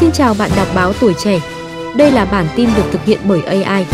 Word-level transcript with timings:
Xin 0.00 0.12
chào 0.12 0.34
bạn 0.38 0.50
đọc 0.56 0.66
báo 0.74 0.92
tuổi 1.00 1.14
trẻ. 1.14 1.40
Đây 1.96 2.10
là 2.10 2.24
bản 2.24 2.46
tin 2.56 2.68
được 2.76 2.82
thực 2.92 3.04
hiện 3.04 3.18
bởi 3.28 3.42
AI. 3.42 3.86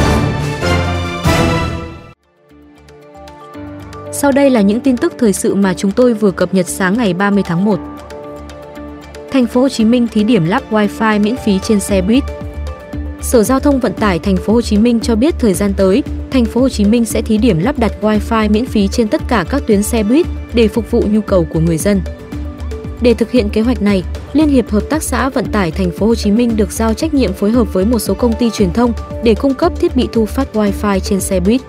Sau 4.12 4.32
đây 4.32 4.50
là 4.50 4.60
những 4.60 4.80
tin 4.80 4.96
tức 4.96 5.12
thời 5.18 5.32
sự 5.32 5.54
mà 5.54 5.74
chúng 5.74 5.90
tôi 5.90 6.14
vừa 6.14 6.30
cập 6.30 6.54
nhật 6.54 6.68
sáng 6.68 6.98
ngày 6.98 7.14
30 7.14 7.42
tháng 7.46 7.64
1. 7.64 7.78
Thành 9.32 9.46
phố 9.46 9.60
Hồ 9.60 9.68
Chí 9.68 9.84
Minh 9.84 10.06
thí 10.12 10.24
điểm 10.24 10.44
lắp 10.44 10.62
Wi-Fi 10.70 11.20
miễn 11.20 11.36
phí 11.44 11.58
trên 11.58 11.80
xe 11.80 12.02
buýt. 12.02 12.24
Sở 13.22 13.42
Giao 13.42 13.60
thông 13.60 13.80
Vận 13.80 13.92
tải 13.92 14.18
Thành 14.18 14.36
phố 14.36 14.52
Hồ 14.52 14.60
Chí 14.60 14.78
Minh 14.78 15.00
cho 15.00 15.16
biết 15.16 15.34
thời 15.38 15.54
gian 15.54 15.72
tới, 15.76 16.02
Thành 16.30 16.44
phố 16.44 16.60
Hồ 16.60 16.68
Chí 16.68 16.84
Minh 16.84 17.04
sẽ 17.04 17.22
thí 17.22 17.38
điểm 17.38 17.58
lắp 17.58 17.78
đặt 17.78 17.92
Wi-Fi 18.00 18.50
miễn 18.50 18.66
phí 18.66 18.88
trên 18.88 19.08
tất 19.08 19.22
cả 19.28 19.44
các 19.50 19.62
tuyến 19.66 19.82
xe 19.82 20.02
buýt 20.02 20.26
để 20.54 20.68
phục 20.68 20.90
vụ 20.90 21.02
nhu 21.10 21.20
cầu 21.20 21.46
của 21.52 21.60
người 21.60 21.78
dân. 21.78 22.00
Để 23.00 23.14
thực 23.14 23.30
hiện 23.30 23.48
kế 23.48 23.60
hoạch 23.60 23.82
này, 23.82 24.02
Liên 24.32 24.48
hiệp 24.48 24.70
Hợp 24.70 24.82
tác 24.90 25.02
xã 25.02 25.28
Vận 25.28 25.44
tải 25.52 25.70
Thành 25.70 25.90
phố 25.90 26.06
Hồ 26.06 26.14
Chí 26.14 26.30
Minh 26.30 26.56
được 26.56 26.72
giao 26.72 26.94
trách 26.94 27.14
nhiệm 27.14 27.32
phối 27.32 27.50
hợp 27.50 27.72
với 27.72 27.84
một 27.84 27.98
số 27.98 28.14
công 28.14 28.32
ty 28.32 28.50
truyền 28.50 28.72
thông 28.72 28.92
để 29.24 29.34
cung 29.34 29.54
cấp 29.54 29.72
thiết 29.80 29.96
bị 29.96 30.08
thu 30.12 30.26
phát 30.26 30.48
Wi-Fi 30.54 30.98
trên 30.98 31.20
xe 31.20 31.40
buýt. 31.40 31.60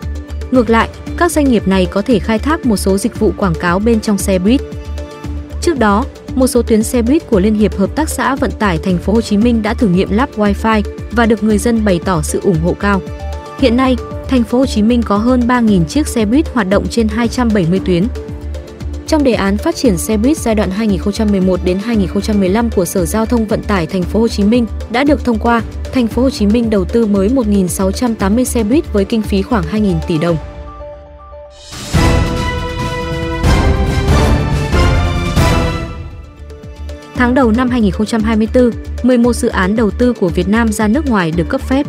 Ngược 0.52 0.70
lại, 0.70 0.90
các 1.18 1.32
doanh 1.32 1.52
nghiệp 1.52 1.68
này 1.68 1.86
có 1.86 2.02
thể 2.02 2.20
khai 2.20 2.40
thác 2.40 2.66
một 2.66 2.78
số 2.78 2.98
dịch 2.98 3.20
vụ 3.20 3.32
quảng 3.38 3.56
cáo 3.60 3.80
bên 3.80 4.00
trong 4.00 4.18
xe 4.18 4.40
buýt. 4.40 4.62
Trước 5.62 5.80
đó, 5.80 6.06
một 6.36 6.48
số 6.48 6.62
tuyến 6.62 6.84
xe 6.84 7.02
buýt 7.02 7.30
của 7.30 7.40
Liên 7.40 7.56
hiệp 7.56 7.78
Hợp 7.78 7.96
tác 7.96 8.10
xã 8.10 8.36
Vận 8.36 8.52
tải 8.52 8.78
Thành 8.78 8.98
phố 8.98 9.14
Hồ 9.14 9.22
Chí 9.22 9.38
Minh 9.38 9.62
đã 9.62 9.74
thử 9.74 9.88
nghiệm 9.88 10.12
lắp 10.12 10.30
Wi-Fi 10.38 10.82
và 11.12 11.26
được 11.26 11.44
người 11.44 11.58
dân 11.58 11.86
bày 11.86 12.00
tỏ 12.06 12.22
sự 12.22 12.40
ủng 12.44 12.60
hộ 12.64 12.74
cao. 12.80 13.02
Hiện 13.60 13.78
nay, 13.78 13.98
Thành 14.28 14.44
phố 14.44 14.58
Hồ 14.58 14.66
Chí 14.66 14.82
Minh 14.82 15.02
có 15.04 15.18
hơn 15.18 15.42
3.000 15.48 15.86
chiếc 15.86 16.08
xe 16.08 16.26
buýt 16.26 16.54
hoạt 16.54 16.70
động 16.70 16.88
trên 16.90 17.08
270 17.08 17.80
tuyến. 17.86 18.08
Trong 19.08 19.24
đề 19.24 19.34
án 19.34 19.58
phát 19.58 19.76
triển 19.76 19.98
xe 19.98 20.18
buýt 20.18 20.38
giai 20.38 20.56
đoạn 20.56 20.72
2011 20.72 21.60
đến 21.64 21.80
2015 21.84 22.70
của 22.70 22.86
Sở 22.86 23.06
Giao 23.06 23.26
thông 23.26 23.46
Vận 23.46 23.64
tải 23.64 23.88
Thành 23.88 24.04
phố 24.04 24.20
Hồ 24.20 24.28
Chí 24.28 24.44
Minh 24.44 24.66
đã 24.90 25.04
được 25.04 25.26
thông 25.26 25.40
qua, 25.40 25.62
Thành 25.94 26.08
phố 26.08 26.22
Hồ 26.22 26.30
Chí 26.30 26.46
Minh 26.46 26.70
đầu 26.70 26.86
tư 26.86 27.06
mới 27.06 27.30
1.680 27.30 28.44
xe 28.44 28.64
buýt 28.64 28.94
với 28.94 29.06
kinh 29.06 29.22
phí 29.22 29.42
khoảng 29.42 29.64
2.000 29.64 29.94
tỷ 30.08 30.18
đồng. 30.18 30.38
Tháng 37.16 37.34
đầu 37.34 37.52
năm 37.52 37.70
2024, 37.70 38.72
11 39.04 39.34
dự 39.34 39.48
án 39.48 39.76
đầu 39.76 39.92
tư 39.92 40.14
của 40.14 40.30
Việt 40.30 40.50
Nam 40.50 40.72
ra 40.72 40.88
nước 40.88 41.10
ngoài 41.10 41.32
được 41.32 41.50
cấp 41.50 41.62
phép. 41.62 41.86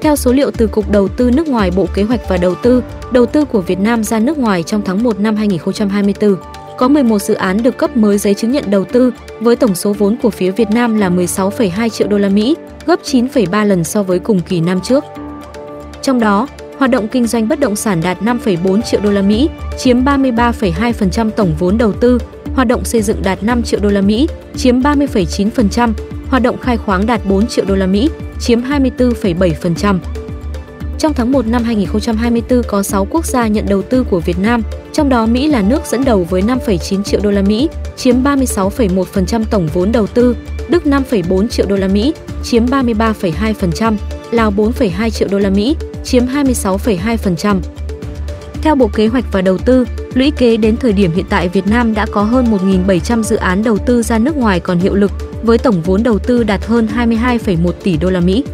Theo 0.00 0.16
số 0.16 0.32
liệu 0.32 0.50
từ 0.50 0.66
Cục 0.66 0.90
Đầu 0.90 1.08
tư 1.08 1.30
nước 1.30 1.48
ngoài 1.48 1.70
Bộ 1.76 1.86
Kế 1.94 2.02
hoạch 2.02 2.20
và 2.28 2.36
Đầu 2.36 2.54
tư, 2.54 2.82
đầu 3.12 3.26
tư 3.26 3.44
của 3.44 3.60
Việt 3.60 3.78
Nam 3.78 4.04
ra 4.04 4.18
nước 4.18 4.38
ngoài 4.38 4.62
trong 4.62 4.82
tháng 4.84 5.02
1 5.02 5.20
năm 5.20 5.36
2024, 5.36 6.36
có 6.78 6.88
11 6.88 7.18
dự 7.18 7.34
án 7.34 7.62
được 7.62 7.76
cấp 7.76 7.96
mới 7.96 8.18
giấy 8.18 8.34
chứng 8.34 8.52
nhận 8.52 8.64
đầu 8.70 8.84
tư 8.84 9.12
với 9.40 9.56
tổng 9.56 9.74
số 9.74 9.92
vốn 9.92 10.16
của 10.22 10.30
phía 10.30 10.50
Việt 10.50 10.70
Nam 10.70 10.98
là 10.98 11.10
16,2 11.10 11.88
triệu 11.88 12.08
đô 12.08 12.18
la 12.18 12.28
Mỹ, 12.28 12.56
gấp 12.86 13.00
9,3 13.04 13.64
lần 13.64 13.84
so 13.84 14.02
với 14.02 14.18
cùng 14.18 14.40
kỳ 14.40 14.60
năm 14.60 14.80
trước. 14.80 15.04
Trong 16.02 16.20
đó, 16.20 16.48
hoạt 16.78 16.90
động 16.90 17.08
kinh 17.08 17.26
doanh 17.26 17.48
bất 17.48 17.60
động 17.60 17.76
sản 17.76 18.00
đạt 18.02 18.22
5,4 18.22 18.82
triệu 18.82 19.00
đô 19.00 19.10
la 19.10 19.22
Mỹ, 19.22 19.48
chiếm 19.78 20.04
33,2% 20.04 21.30
tổng 21.30 21.54
vốn 21.58 21.78
đầu 21.78 21.92
tư, 21.92 22.18
hoạt 22.54 22.68
động 22.68 22.84
xây 22.84 23.02
dựng 23.02 23.22
đạt 23.22 23.42
5 23.42 23.62
triệu 23.62 23.80
đô 23.80 23.88
la 23.88 24.00
Mỹ, 24.00 24.28
chiếm 24.56 24.80
30,9%, 24.80 25.92
hoạt 26.28 26.42
động 26.42 26.58
khai 26.58 26.76
khoáng 26.76 27.06
đạt 27.06 27.20
4 27.28 27.46
triệu 27.46 27.64
đô 27.64 27.74
la 27.74 27.86
Mỹ, 27.86 28.10
chiếm 28.40 28.60
24,7%. 28.60 29.98
Trong 30.98 31.14
tháng 31.14 31.32
1 31.32 31.46
năm 31.46 31.64
2024 31.64 32.62
có 32.62 32.82
6 32.82 33.06
quốc 33.10 33.26
gia 33.26 33.46
nhận 33.46 33.66
đầu 33.68 33.82
tư 33.82 34.04
của 34.10 34.20
Việt 34.20 34.38
Nam, 34.38 34.62
trong 34.92 35.08
đó 35.08 35.26
Mỹ 35.26 35.46
là 35.46 35.62
nước 35.62 35.86
dẫn 35.86 36.04
đầu 36.04 36.26
với 36.30 36.42
5,9 36.42 37.02
triệu 37.02 37.20
đô 37.22 37.30
la 37.30 37.42
Mỹ, 37.42 37.68
chiếm 37.96 38.22
36,1% 38.22 39.44
tổng 39.50 39.68
vốn 39.74 39.92
đầu 39.92 40.06
tư, 40.06 40.36
Đức 40.68 40.84
5,4 40.84 41.48
triệu 41.48 41.66
đô 41.66 41.76
la 41.76 41.88
Mỹ, 41.88 42.14
chiếm 42.42 42.66
33,2%, 42.66 43.96
Lào 44.30 44.50
4,2 44.52 45.10
triệu 45.10 45.28
đô 45.30 45.38
la 45.38 45.50
Mỹ, 45.50 45.76
chiếm 46.04 46.26
26,2%. 46.26 47.60
Theo 48.62 48.74
Bộ 48.74 48.90
Kế 48.94 49.06
hoạch 49.06 49.24
và 49.32 49.42
Đầu 49.42 49.58
tư, 49.58 49.84
lũy 50.14 50.30
kế 50.30 50.56
đến 50.56 50.76
thời 50.76 50.92
điểm 50.92 51.10
hiện 51.14 51.24
tại 51.28 51.48
Việt 51.48 51.66
Nam 51.66 51.94
đã 51.94 52.06
có 52.12 52.22
hơn 52.22 52.46
1.700 52.86 53.22
dự 53.22 53.36
án 53.36 53.62
đầu 53.62 53.78
tư 53.78 54.02
ra 54.02 54.18
nước 54.18 54.36
ngoài 54.36 54.60
còn 54.60 54.78
hiệu 54.78 54.94
lực, 54.94 55.12
với 55.42 55.58
tổng 55.58 55.82
vốn 55.82 56.02
đầu 56.02 56.18
tư 56.18 56.44
đạt 56.44 56.66
hơn 56.66 56.88
22,1 56.96 57.72
tỷ 57.72 57.96
đô 57.96 58.10
la 58.10 58.20
Mỹ. 58.20 58.44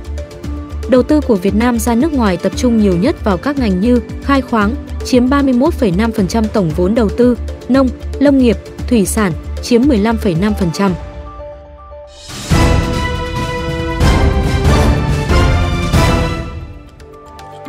Đầu 0.91 1.03
tư 1.03 1.21
của 1.21 1.35
Việt 1.35 1.55
Nam 1.55 1.79
ra 1.79 1.95
nước 1.95 2.13
ngoài 2.13 2.37
tập 2.37 2.53
trung 2.57 2.79
nhiều 2.79 2.97
nhất 2.97 3.25
vào 3.25 3.37
các 3.37 3.59
ngành 3.59 3.81
như 3.81 4.01
khai 4.23 4.41
khoáng, 4.41 4.75
chiếm 5.05 5.27
31,5% 5.27 6.45
tổng 6.53 6.71
vốn 6.77 6.95
đầu 6.95 7.09
tư, 7.09 7.39
nông, 7.69 7.89
lâm 8.19 8.39
nghiệp, 8.39 8.57
thủy 8.89 9.07
sản, 9.07 9.33
chiếm 9.63 9.83
15,5%. 9.83 10.91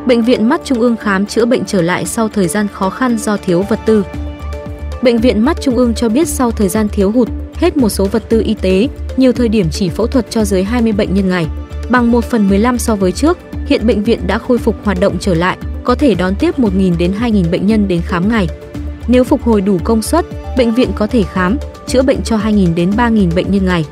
Bệnh 0.05 0.21
viện 0.21 0.49
Mắt 0.49 0.61
Trung 0.63 0.79
ương 0.79 0.95
khám 0.97 1.25
chữa 1.25 1.45
bệnh 1.45 1.65
trở 1.65 1.81
lại 1.81 2.05
sau 2.05 2.29
thời 2.29 2.47
gian 2.47 2.67
khó 2.67 2.89
khăn 2.89 3.17
do 3.17 3.37
thiếu 3.37 3.61
vật 3.69 3.79
tư. 3.85 4.03
Bệnh 5.01 5.17
viện 5.17 5.45
Mắt 5.45 5.57
Trung 5.61 5.75
ương 5.75 5.93
cho 5.93 6.09
biết 6.09 6.27
sau 6.27 6.51
thời 6.51 6.69
gian 6.69 6.87
thiếu 6.87 7.11
hụt, 7.11 7.29
hết 7.55 7.77
một 7.77 7.89
số 7.89 8.05
vật 8.05 8.23
tư 8.29 8.41
y 8.45 8.53
tế, 8.53 8.87
nhiều 9.17 9.31
thời 9.31 9.49
điểm 9.49 9.67
chỉ 9.71 9.89
phẫu 9.89 10.07
thuật 10.07 10.25
cho 10.29 10.45
dưới 10.45 10.63
20 10.63 10.91
bệnh 10.91 11.13
nhân 11.13 11.29
ngày. 11.29 11.47
Bằng 11.89 12.11
1 12.11 12.23
phần 12.25 12.49
15 12.49 12.79
so 12.79 12.95
với 12.95 13.11
trước, 13.11 13.37
hiện 13.65 13.87
bệnh 13.87 14.03
viện 14.03 14.27
đã 14.27 14.37
khôi 14.37 14.57
phục 14.57 14.75
hoạt 14.85 14.99
động 14.99 15.17
trở 15.19 15.33
lại, 15.33 15.57
có 15.83 15.95
thể 15.95 16.15
đón 16.15 16.35
tiếp 16.35 16.59
1.000 16.59 16.97
đến 16.97 17.13
2.000 17.19 17.51
bệnh 17.51 17.67
nhân 17.67 17.87
đến 17.87 18.01
khám 18.05 18.29
ngày. 18.29 18.47
Nếu 19.07 19.23
phục 19.23 19.43
hồi 19.43 19.61
đủ 19.61 19.77
công 19.83 20.01
suất, 20.01 20.25
bệnh 20.57 20.73
viện 20.73 20.91
có 20.95 21.07
thể 21.07 21.23
khám, 21.23 21.57
chữa 21.87 22.01
bệnh 22.01 22.21
cho 22.21 22.37
2.000 22.37 22.75
đến 22.75 22.91
3.000 22.91 23.35
bệnh 23.35 23.51
nhân 23.51 23.65
ngày. 23.65 23.85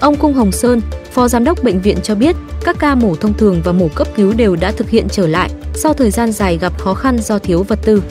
Ông 0.00 0.16
Cung 0.16 0.34
Hồng 0.34 0.52
Sơn, 0.52 0.80
Phó 1.12 1.28
Giám 1.28 1.44
đốc 1.44 1.64
Bệnh 1.64 1.80
viện 1.80 1.96
cho 2.02 2.14
biết, 2.14 2.36
các 2.64 2.76
ca 2.78 2.94
mổ 2.94 3.14
thông 3.14 3.34
thường 3.34 3.60
và 3.64 3.72
mổ 3.72 3.88
cấp 3.88 4.08
cứu 4.16 4.32
đều 4.32 4.56
đã 4.56 4.72
thực 4.72 4.90
hiện 4.90 5.06
trở 5.10 5.26
lại 5.26 5.50
sau 5.74 5.94
thời 5.94 6.10
gian 6.10 6.32
dài 6.32 6.58
gặp 6.58 6.78
khó 6.78 6.94
khăn 6.94 7.18
do 7.18 7.38
thiếu 7.38 7.62
vật 7.62 7.78
tư. 7.84 8.02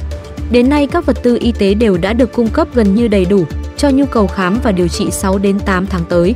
Đến 0.52 0.70
nay, 0.70 0.88
các 0.88 1.06
vật 1.06 1.24
tư 1.24 1.38
y 1.42 1.52
tế 1.52 1.74
đều 1.74 1.98
đã 1.98 2.14
được 2.14 2.34
cung 2.34 2.48
cấp 2.48 2.68
gần 2.74 2.96
như 2.96 3.08
đầy 3.08 3.26
đủ 3.26 3.46
cho 3.78 3.90
nhu 3.90 4.06
cầu 4.06 4.28
khám 4.28 4.60
và 4.64 4.72
điều 4.72 4.88
trị 4.88 5.12
6 5.12 5.38
đến 5.38 5.60
8 5.60 5.88
tháng 5.88 6.06
tới. 6.10 6.36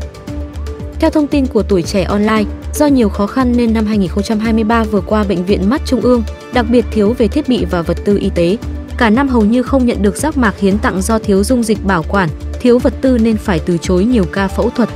Theo 1.01 1.09
thông 1.09 1.28
tin 1.28 1.47
của 1.47 1.63
Tuổi 1.63 1.81
Trẻ 1.81 2.03
Online, 2.03 2.44
do 2.73 2.85
nhiều 2.85 3.09
khó 3.09 3.28
khăn 3.28 3.53
nên 3.57 3.73
năm 3.73 3.85
2023 3.85 4.84
vừa 4.84 5.01
qua 5.01 5.23
Bệnh 5.23 5.45
viện 5.45 5.69
Mắt 5.69 5.81
Trung 5.85 6.01
ương 6.01 6.23
đặc 6.53 6.66
biệt 6.69 6.85
thiếu 6.91 7.16
về 7.17 7.28
thiết 7.28 7.50
bị 7.50 7.66
và 7.66 7.81
vật 7.81 7.97
tư 8.06 8.17
y 8.17 8.29
tế. 8.35 8.57
Cả 8.97 9.09
năm 9.09 9.28
hầu 9.28 9.45
như 9.45 9.63
không 9.63 9.85
nhận 9.85 10.01
được 10.01 10.17
giác 10.17 10.38
mạc 10.38 10.59
hiến 10.59 10.78
tặng 10.78 11.01
do 11.01 11.19
thiếu 11.19 11.44
dung 11.44 11.63
dịch 11.63 11.85
bảo 11.85 12.03
quản, 12.09 12.29
thiếu 12.59 12.79
vật 12.79 12.94
tư 13.01 13.17
nên 13.17 13.38
phải 13.38 13.59
từ 13.66 13.78
chối 13.78 14.06
nhiều 14.06 14.25
ca 14.34 14.47
phẫu 14.47 14.69
thuật. 14.69 14.90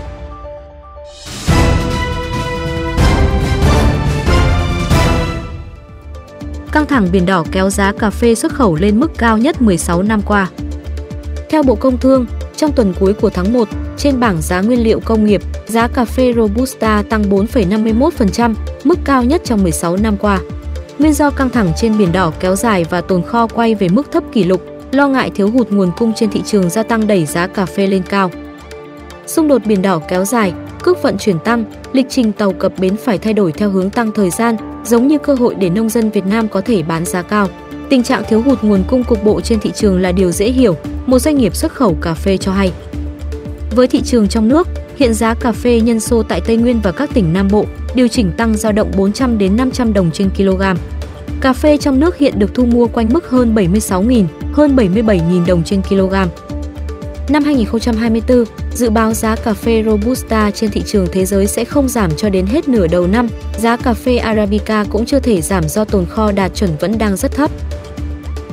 Căng 6.71 6.85
thẳng 6.85 7.07
biển 7.11 7.25
đỏ 7.25 7.43
kéo 7.51 7.69
giá 7.69 7.91
cà 7.99 8.09
phê 8.09 8.35
xuất 8.35 8.53
khẩu 8.53 8.75
lên 8.75 8.99
mức 8.99 9.11
cao 9.17 9.37
nhất 9.37 9.61
16 9.61 10.03
năm 10.03 10.21
qua. 10.21 10.49
Theo 11.49 11.63
Bộ 11.63 11.75
Công 11.75 11.97
Thương, 11.97 12.25
trong 12.57 12.71
tuần 12.71 12.93
cuối 12.99 13.13
của 13.13 13.29
tháng 13.29 13.53
1, 13.53 13.67
trên 13.97 14.19
bảng 14.19 14.41
giá 14.41 14.61
nguyên 14.61 14.83
liệu 14.83 14.99
công 14.99 15.25
nghiệp, 15.25 15.41
giá 15.67 15.87
cà 15.87 16.05
phê 16.05 16.33
Robusta 16.33 17.03
tăng 17.09 17.23
4,51%, 17.23 18.53
mức 18.83 18.99
cao 19.05 19.23
nhất 19.23 19.41
trong 19.43 19.63
16 19.63 19.97
năm 19.97 20.17
qua. 20.17 20.39
Nguyên 20.99 21.13
do 21.13 21.29
căng 21.29 21.49
thẳng 21.49 21.71
trên 21.77 21.97
biển 21.97 22.11
đỏ 22.11 22.31
kéo 22.39 22.55
dài 22.55 22.85
và 22.89 23.01
tồn 23.01 23.21
kho 23.21 23.47
quay 23.47 23.75
về 23.75 23.89
mức 23.89 24.11
thấp 24.11 24.23
kỷ 24.31 24.43
lục, 24.43 24.61
lo 24.91 25.07
ngại 25.07 25.31
thiếu 25.35 25.51
hụt 25.51 25.69
nguồn 25.69 25.91
cung 25.97 26.13
trên 26.13 26.29
thị 26.29 26.41
trường 26.45 26.69
gia 26.69 26.83
tăng 26.83 27.07
đẩy 27.07 27.25
giá 27.25 27.47
cà 27.47 27.65
phê 27.65 27.87
lên 27.87 28.01
cao. 28.09 28.31
Xung 29.27 29.47
đột 29.47 29.61
biển 29.65 29.81
đỏ 29.81 29.99
kéo 30.09 30.25
dài, 30.25 30.53
cước 30.83 31.03
vận 31.03 31.17
chuyển 31.17 31.39
tăng, 31.39 31.63
lịch 31.93 32.05
trình 32.09 32.31
tàu 32.31 32.53
cập 32.53 32.79
bến 32.79 32.95
phải 32.97 33.17
thay 33.17 33.33
đổi 33.33 33.51
theo 33.51 33.69
hướng 33.69 33.89
tăng 33.89 34.11
thời 34.11 34.29
gian, 34.29 34.55
giống 34.85 35.07
như 35.07 35.17
cơ 35.17 35.33
hội 35.33 35.55
để 35.55 35.69
nông 35.69 35.89
dân 35.89 36.09
Việt 36.09 36.25
Nam 36.25 36.47
có 36.47 36.61
thể 36.61 36.83
bán 36.83 37.05
giá 37.05 37.21
cao. 37.21 37.47
Tình 37.89 38.03
trạng 38.03 38.23
thiếu 38.29 38.41
hụt 38.41 38.63
nguồn 38.63 38.83
cung 38.87 39.03
cục 39.03 39.23
bộ 39.23 39.41
trên 39.41 39.59
thị 39.59 39.71
trường 39.75 40.01
là 40.01 40.11
điều 40.11 40.31
dễ 40.31 40.51
hiểu, 40.51 40.75
một 41.05 41.19
doanh 41.19 41.37
nghiệp 41.37 41.55
xuất 41.55 41.73
khẩu 41.73 41.97
cà 42.01 42.13
phê 42.13 42.37
cho 42.37 42.51
hay. 42.51 42.71
Với 43.75 43.87
thị 43.87 44.01
trường 44.01 44.27
trong 44.27 44.47
nước, 44.47 44.67
hiện 44.95 45.13
giá 45.13 45.33
cà 45.33 45.51
phê 45.51 45.81
nhân 45.81 45.99
xô 45.99 46.23
tại 46.23 46.41
Tây 46.41 46.57
Nguyên 46.57 46.79
và 46.83 46.91
các 46.91 47.09
tỉnh 47.13 47.33
Nam 47.33 47.47
Bộ 47.51 47.65
điều 47.95 48.07
chỉnh 48.07 48.31
tăng 48.37 48.57
dao 48.57 48.71
động 48.71 48.91
400 48.97 49.37
đến 49.37 49.55
500 49.55 49.93
đồng 49.93 50.11
trên 50.11 50.29
kg. 50.29 50.61
Cà 51.41 51.53
phê 51.53 51.77
trong 51.77 51.99
nước 51.99 52.17
hiện 52.17 52.39
được 52.39 52.53
thu 52.53 52.65
mua 52.65 52.87
quanh 52.87 53.07
mức 53.13 53.29
hơn 53.29 53.55
76.000, 53.55 54.25
hơn 54.53 54.75
77.000 54.75 55.45
đồng 55.45 55.63
trên 55.63 55.81
kg. 55.81 56.13
Năm 57.29 57.43
2024, 57.43 58.43
dự 58.73 58.89
báo 58.89 59.13
giá 59.13 59.35
cà 59.35 59.53
phê 59.53 59.83
Robusta 59.85 60.51
trên 60.51 60.71
thị 60.71 60.83
trường 60.85 61.07
thế 61.11 61.25
giới 61.25 61.47
sẽ 61.47 61.65
không 61.65 61.89
giảm 61.89 62.15
cho 62.15 62.29
đến 62.29 62.45
hết 62.45 62.67
nửa 62.67 62.87
đầu 62.87 63.07
năm. 63.07 63.27
Giá 63.57 63.77
cà 63.77 63.93
phê 63.93 64.17
Arabica 64.17 64.85
cũng 64.89 65.05
chưa 65.05 65.19
thể 65.19 65.41
giảm 65.41 65.69
do 65.69 65.85
tồn 65.85 66.05
kho 66.05 66.31
đạt 66.31 66.55
chuẩn 66.55 66.69
vẫn 66.79 66.97
đang 66.97 67.15
rất 67.15 67.31
thấp. 67.31 67.51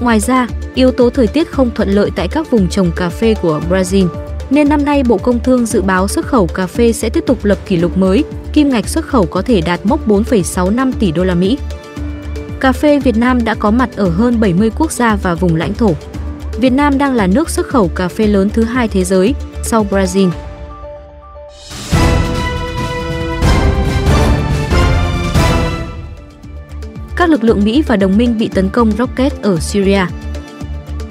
Ngoài 0.00 0.20
ra, 0.20 0.48
yếu 0.74 0.90
tố 0.90 1.10
thời 1.10 1.26
tiết 1.26 1.50
không 1.50 1.70
thuận 1.74 1.88
lợi 1.88 2.10
tại 2.16 2.28
các 2.28 2.50
vùng 2.50 2.68
trồng 2.68 2.90
cà 2.96 3.08
phê 3.08 3.34
của 3.42 3.60
Brazil, 3.70 4.08
nên 4.50 4.68
năm 4.68 4.84
nay 4.84 5.02
Bộ 5.02 5.18
Công 5.18 5.40
Thương 5.40 5.66
dự 5.66 5.82
báo 5.82 6.08
xuất 6.08 6.26
khẩu 6.26 6.46
cà 6.46 6.66
phê 6.66 6.92
sẽ 6.92 7.08
tiếp 7.08 7.24
tục 7.26 7.44
lập 7.44 7.58
kỷ 7.66 7.76
lục 7.76 7.96
mới, 7.96 8.24
kim 8.52 8.68
ngạch 8.68 8.88
xuất 8.88 9.04
khẩu 9.06 9.26
có 9.26 9.42
thể 9.42 9.60
đạt 9.60 9.80
mốc 9.84 10.08
4,65 10.08 10.92
tỷ 10.98 11.12
đô 11.12 11.24
la 11.24 11.34
Mỹ. 11.34 11.58
Cà 12.60 12.72
phê 12.72 12.98
Việt 12.98 13.16
Nam 13.16 13.44
đã 13.44 13.54
có 13.54 13.70
mặt 13.70 13.90
ở 13.96 14.08
hơn 14.08 14.40
70 14.40 14.70
quốc 14.78 14.92
gia 14.92 15.16
và 15.16 15.34
vùng 15.34 15.56
lãnh 15.56 15.74
thổ. 15.74 15.94
Việt 16.58 16.72
Nam 16.72 16.98
đang 16.98 17.14
là 17.14 17.26
nước 17.26 17.50
xuất 17.50 17.66
khẩu 17.66 17.88
cà 17.88 18.08
phê 18.08 18.26
lớn 18.26 18.50
thứ 18.50 18.64
hai 18.64 18.88
thế 18.88 19.04
giới, 19.04 19.34
sau 19.62 19.86
Brazil. 19.90 20.30
Các 27.16 27.30
lực 27.30 27.44
lượng 27.44 27.64
Mỹ 27.64 27.82
và 27.86 27.96
đồng 27.96 28.16
minh 28.16 28.38
bị 28.38 28.48
tấn 28.48 28.68
công 28.68 28.92
rocket 28.92 29.42
ở 29.42 29.56
Syria 29.60 30.06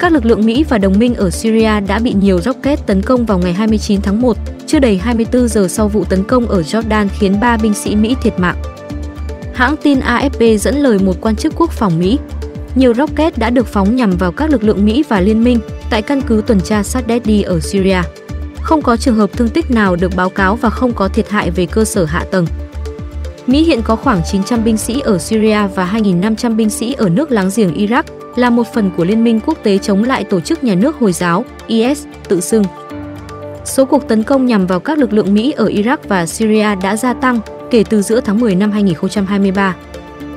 các 0.02 0.12
lực 0.12 0.24
lượng 0.24 0.46
Mỹ 0.46 0.64
và 0.68 0.78
đồng 0.78 0.98
minh 0.98 1.14
ở 1.14 1.30
Syria 1.30 1.80
đã 1.80 1.98
bị 1.98 2.14
nhiều 2.20 2.40
rocket 2.40 2.86
tấn 2.86 3.02
công 3.02 3.26
vào 3.26 3.38
ngày 3.38 3.52
29 3.52 4.00
tháng 4.00 4.20
1, 4.20 4.36
chưa 4.66 4.78
đầy 4.78 4.98
24 4.98 5.48
giờ 5.48 5.68
sau 5.68 5.88
vụ 5.88 6.04
tấn 6.04 6.24
công 6.24 6.46
ở 6.46 6.60
Jordan 6.60 7.08
khiến 7.18 7.40
3 7.40 7.56
binh 7.56 7.74
sĩ 7.74 7.96
Mỹ 7.96 8.16
thiệt 8.22 8.38
mạng. 8.38 8.56
Hãng 9.54 9.76
tin 9.82 10.00
AFP 10.00 10.56
dẫn 10.56 10.76
lời 10.76 10.98
một 10.98 11.16
quan 11.20 11.36
chức 11.36 11.52
quốc 11.56 11.70
phòng 11.70 11.98
Mỹ, 11.98 12.18
nhiều 12.74 12.94
rocket 12.94 13.38
đã 13.38 13.50
được 13.50 13.66
phóng 13.66 13.96
nhằm 13.96 14.10
vào 14.10 14.32
các 14.32 14.50
lực 14.50 14.64
lượng 14.64 14.84
Mỹ 14.84 15.04
và 15.08 15.20
liên 15.20 15.44
minh 15.44 15.58
tại 15.90 16.02
căn 16.02 16.20
cứ 16.20 16.42
tuần 16.46 16.60
tra 16.60 16.82
Sadeddi 16.82 17.42
ở 17.42 17.60
Syria. 17.60 17.98
Không 18.62 18.82
có 18.82 18.96
trường 18.96 19.16
hợp 19.16 19.32
thương 19.32 19.48
tích 19.48 19.70
nào 19.70 19.96
được 19.96 20.16
báo 20.16 20.30
cáo 20.30 20.56
và 20.56 20.70
không 20.70 20.92
có 20.92 21.08
thiệt 21.08 21.30
hại 21.30 21.50
về 21.50 21.66
cơ 21.66 21.84
sở 21.84 22.04
hạ 22.04 22.24
tầng. 22.30 22.46
Mỹ 23.46 23.64
hiện 23.64 23.82
có 23.82 23.96
khoảng 23.96 24.20
900 24.32 24.64
binh 24.64 24.76
sĩ 24.76 25.00
ở 25.00 25.18
Syria 25.18 25.58
và 25.74 25.90
2.500 25.92 26.56
binh 26.56 26.70
sĩ 26.70 26.92
ở 26.92 27.08
nước 27.08 27.30
láng 27.30 27.50
giềng 27.56 27.74
Iraq, 27.74 28.02
là 28.36 28.50
một 28.50 28.66
phần 28.74 28.90
của 28.96 29.04
Liên 29.04 29.24
minh 29.24 29.40
quốc 29.46 29.58
tế 29.62 29.78
chống 29.78 30.04
lại 30.04 30.24
tổ 30.24 30.40
chức 30.40 30.64
nhà 30.64 30.74
nước 30.74 30.96
Hồi 30.96 31.12
giáo 31.12 31.44
IS 31.66 32.04
tự 32.28 32.40
xưng. 32.40 32.64
Số 33.64 33.84
cuộc 33.84 34.08
tấn 34.08 34.22
công 34.22 34.46
nhằm 34.46 34.66
vào 34.66 34.80
các 34.80 34.98
lực 34.98 35.12
lượng 35.12 35.34
Mỹ 35.34 35.52
ở 35.52 35.66
Iraq 35.66 35.96
và 36.08 36.26
Syria 36.26 36.74
đã 36.82 36.96
gia 36.96 37.14
tăng 37.14 37.40
kể 37.70 37.84
từ 37.90 38.02
giữa 38.02 38.20
tháng 38.20 38.40
10 38.40 38.54
năm 38.54 38.70
2023. 38.70 39.76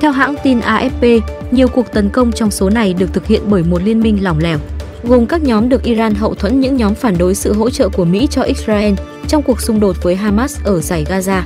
Theo 0.00 0.10
hãng 0.10 0.34
tin 0.42 0.60
AFP, 0.60 1.20
nhiều 1.50 1.68
cuộc 1.68 1.92
tấn 1.92 2.08
công 2.08 2.32
trong 2.32 2.50
số 2.50 2.70
này 2.70 2.94
được 2.94 3.12
thực 3.12 3.26
hiện 3.26 3.42
bởi 3.46 3.62
một 3.62 3.82
liên 3.84 4.00
minh 4.00 4.24
lỏng 4.24 4.38
lẻo, 4.38 4.58
gồm 5.02 5.26
các 5.26 5.42
nhóm 5.42 5.68
được 5.68 5.82
Iran 5.82 6.14
hậu 6.14 6.34
thuẫn 6.34 6.60
những 6.60 6.76
nhóm 6.76 6.94
phản 6.94 7.18
đối 7.18 7.34
sự 7.34 7.52
hỗ 7.52 7.70
trợ 7.70 7.88
của 7.88 8.04
Mỹ 8.04 8.28
cho 8.30 8.42
Israel 8.42 8.94
trong 9.28 9.42
cuộc 9.42 9.60
xung 9.60 9.80
đột 9.80 9.96
với 10.02 10.16
Hamas 10.16 10.58
ở 10.64 10.80
giải 10.80 11.04
Gaza. 11.08 11.42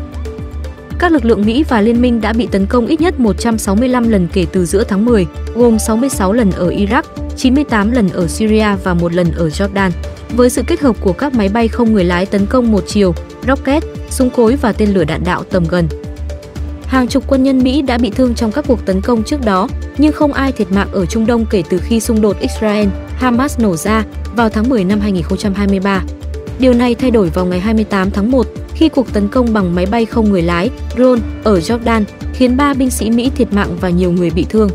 Các 0.98 1.12
lực 1.12 1.24
lượng 1.24 1.46
Mỹ 1.46 1.64
và 1.68 1.80
liên 1.80 2.02
minh 2.02 2.20
đã 2.20 2.32
bị 2.32 2.48
tấn 2.50 2.66
công 2.66 2.86
ít 2.86 3.00
nhất 3.00 3.20
165 3.20 4.08
lần 4.08 4.28
kể 4.32 4.46
từ 4.52 4.66
giữa 4.66 4.84
tháng 4.84 5.04
10, 5.04 5.26
gồm 5.54 5.78
66 5.78 6.32
lần 6.32 6.50
ở 6.50 6.70
Iraq, 6.70 7.02
98 7.36 7.90
lần 7.90 8.08
ở 8.08 8.26
Syria 8.26 8.66
và 8.84 8.94
một 8.94 9.14
lần 9.14 9.32
ở 9.32 9.48
Jordan. 9.48 9.90
Với 10.30 10.50
sự 10.50 10.62
kết 10.66 10.80
hợp 10.80 10.96
của 11.00 11.12
các 11.12 11.34
máy 11.34 11.48
bay 11.48 11.68
không 11.68 11.92
người 11.92 12.04
lái 12.04 12.26
tấn 12.26 12.46
công 12.46 12.72
một 12.72 12.84
chiều, 12.86 13.14
rocket, 13.46 13.82
súng 14.10 14.30
cối 14.30 14.56
và 14.56 14.72
tên 14.72 14.88
lửa 14.88 15.04
đạn 15.04 15.24
đạo 15.24 15.42
tầm 15.50 15.64
gần. 15.68 15.88
Hàng 16.90 17.08
chục 17.08 17.24
quân 17.26 17.42
nhân 17.42 17.58
Mỹ 17.58 17.82
đã 17.82 17.98
bị 17.98 18.10
thương 18.10 18.34
trong 18.34 18.52
các 18.52 18.64
cuộc 18.68 18.86
tấn 18.86 19.00
công 19.00 19.22
trước 19.22 19.44
đó, 19.44 19.68
nhưng 19.98 20.12
không 20.12 20.32
ai 20.32 20.52
thiệt 20.52 20.72
mạng 20.72 20.88
ở 20.92 21.06
Trung 21.06 21.26
Đông 21.26 21.46
kể 21.50 21.62
từ 21.70 21.78
khi 21.78 22.00
xung 22.00 22.20
đột 22.20 22.36
Israel-Hamas 22.40 23.62
nổ 23.62 23.76
ra 23.76 24.04
vào 24.36 24.48
tháng 24.48 24.68
10 24.68 24.84
năm 24.84 25.00
2023. 25.00 26.02
Điều 26.58 26.72
này 26.72 26.94
thay 26.94 27.10
đổi 27.10 27.30
vào 27.30 27.46
ngày 27.46 27.60
28 27.60 28.10
tháng 28.10 28.30
1 28.30 28.46
khi 28.74 28.88
cuộc 28.88 29.12
tấn 29.12 29.28
công 29.28 29.52
bằng 29.52 29.74
máy 29.74 29.86
bay 29.86 30.06
không 30.06 30.30
người 30.30 30.42
lái, 30.42 30.70
drone 30.96 31.20
ở 31.44 31.58
Jordan 31.58 32.04
khiến 32.34 32.56
3 32.56 32.74
binh 32.74 32.90
sĩ 32.90 33.10
Mỹ 33.10 33.30
thiệt 33.36 33.52
mạng 33.52 33.76
và 33.80 33.90
nhiều 33.90 34.12
người 34.12 34.30
bị 34.30 34.46
thương. 34.48 34.70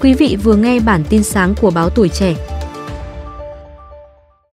Quý 0.00 0.14
vị 0.14 0.36
vừa 0.42 0.56
nghe 0.56 0.80
bản 0.80 1.04
tin 1.08 1.22
sáng 1.22 1.54
của 1.60 1.70
báo 1.70 1.90
Tuổi 1.90 2.08
Trẻ 2.08 2.34